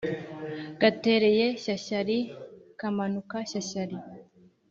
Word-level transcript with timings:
gatereye 0.81 1.45
shyashyari 1.63 2.17
kamanuka 2.79 3.35
shyashyari 3.49 3.95